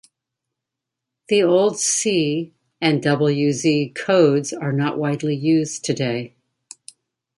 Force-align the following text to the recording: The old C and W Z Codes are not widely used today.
The 1.27 1.43
old 1.43 1.77
C 1.79 2.55
and 2.81 3.03
W 3.03 3.51
Z 3.51 3.89
Codes 3.93 4.51
are 4.51 4.73
not 4.73 4.97
widely 4.97 5.35
used 5.35 5.85
today. 5.85 6.33